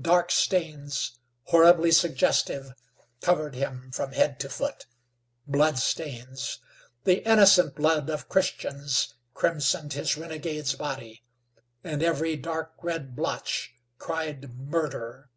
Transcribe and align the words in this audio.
Dark 0.00 0.30
stains, 0.30 1.18
horribly 1.46 1.90
suggestive, 1.90 2.74
covered 3.20 3.56
him 3.56 3.90
from 3.90 4.12
head 4.12 4.38
to 4.38 4.48
foot. 4.48 4.86
Blood 5.48 5.80
stains! 5.80 6.60
The 7.02 7.26
innocent 7.28 7.74
blood 7.74 8.08
of 8.08 8.28
Christians 8.28 9.14
crimsoned 9.34 9.94
his 9.94 10.16
renegade's 10.16 10.76
body, 10.76 11.24
and 11.82 12.04
every 12.04 12.36
dark 12.36 12.74
red 12.80 13.16
blotch 13.16 13.74
cried 13.98 14.54
murder. 14.56 15.28